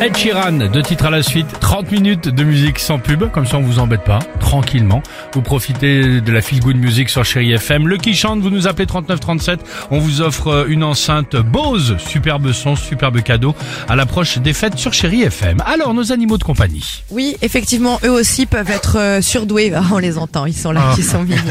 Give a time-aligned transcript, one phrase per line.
[0.00, 3.56] Ed Sheeran, deux titres à la suite, 30 minutes de musique sans pub, comme ça
[3.58, 5.02] on vous embête pas, tranquillement.
[5.34, 7.88] Vous profitez de la feel good music sur Chéri FM.
[7.88, 9.58] Le qui chante, vous nous appelez 3937,
[9.90, 13.56] on vous offre euh, une enceinte Bose, superbe son, superbe cadeau,
[13.88, 15.60] à l'approche des fêtes sur Chéri FM.
[15.66, 17.02] Alors, nos animaux de compagnie.
[17.10, 19.72] Oui, effectivement, eux aussi peuvent être euh, surdoués.
[19.74, 20.94] Ah, on les entend, ils sont là, Ah.
[20.96, 21.42] ils sont mignons.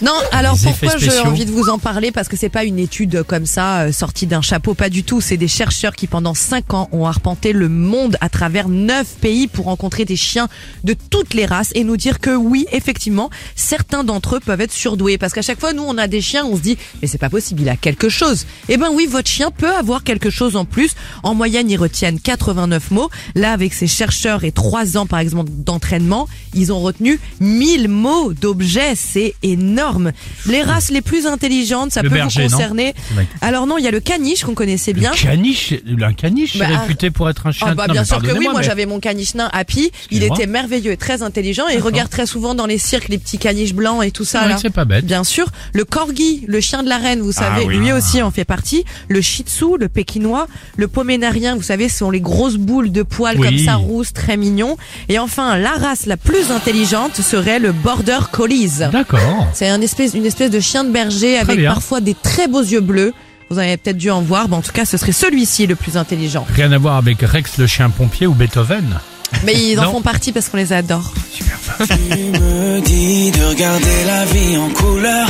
[0.00, 2.12] Non, alors Les pourquoi j'ai envie de vous en parler?
[2.12, 5.20] Parce que c'est pas une étude comme ça euh, sortie d'un chapeau, pas du tout.
[5.20, 9.46] C'est des chercheurs qui pendant 5 ans ont arpenté le monde à travers 9 pays
[9.46, 10.48] pour rencontrer des chiens
[10.84, 14.72] de toutes les races et nous dire que oui, effectivement, certains d'entre eux peuvent être
[14.72, 15.18] surdoués.
[15.18, 17.30] Parce qu'à chaque fois, nous, on a des chiens, on se dit, mais c'est pas
[17.30, 18.46] possible, il a quelque chose.
[18.68, 20.94] Eh ben oui, votre chien peut avoir quelque chose en plus.
[21.22, 23.10] En moyenne, ils retiennent 89 mots.
[23.34, 28.32] Là, avec ces chercheurs et 3 ans, par exemple, d'entraînement, ils ont retenu 1000 mots
[28.32, 28.94] d'objets.
[28.94, 30.12] C'est énorme.
[30.46, 32.94] Les races les plus intelligentes, ça Le peut berger, vous non concerner.
[33.40, 35.12] Alors non, il y a le caniche qu'on connaissait bien.
[35.12, 37.68] Le caniche, un caniche Bah, réputé pour être un chien.
[37.70, 40.22] Ah bah Non, bien sûr que oui, moi mais- j'avais mon caniche nain Happy, il
[40.22, 43.38] était merveilleux et très intelligent et il regarde très souvent dans les cirques les petits
[43.38, 44.56] caniches blancs et tout ça là.
[44.60, 45.04] c'est pas bête.
[45.06, 47.76] Bien sûr, le corgi, le chien de la reine, vous savez, Ah oui.
[47.78, 48.84] lui aussi en fait partie.
[49.08, 53.02] Le shih tzu, le pékinois, le poménarien, vous savez, ce sont les grosses boules de
[53.02, 53.46] poils Oui.
[53.46, 54.76] comme ça rousses, très mignons.
[55.08, 58.68] Et enfin, la race la plus intelligente serait le border collie.
[58.92, 59.46] D'accord.
[59.54, 61.72] C'est un espèce, une espèce de chien de berger avec bien.
[61.72, 63.12] parfois des très beaux yeux bleus.
[63.50, 65.96] Vous avez peut-être dû en voir, mais en tout cas, ce serait celui-ci le plus
[65.96, 66.46] intelligent.
[66.54, 69.00] Rien à voir avec Rex le chien pompier ou Beethoven.
[69.44, 71.12] Mais ils en font partie parce qu'on les adore.
[71.32, 71.58] Super.
[71.86, 71.92] Tu
[72.40, 75.28] me dis de regarder la vie en couleur.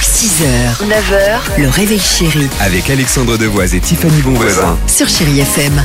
[0.00, 4.78] 6h, 9h, le réveil chéri Avec Alexandre Devoise et Tiffany Bonvoisin.
[4.86, 5.82] sur Chérie FM.